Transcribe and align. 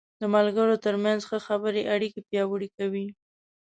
د 0.21 0.23
ملګرو 0.35 0.75
تر 0.85 0.95
منځ 1.03 1.21
ښه 1.29 1.37
خبرې 1.47 1.81
اړیکې 1.93 2.19
پیاوړې 2.29 2.69
کوي. 2.77 3.07